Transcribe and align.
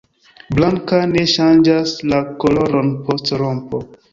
Blanka, 0.59 1.01
ne 1.11 1.25
ŝanĝas 1.33 1.93
la 2.09 2.25
koloron 2.45 2.93
post 3.11 3.35
rompo. 3.45 3.87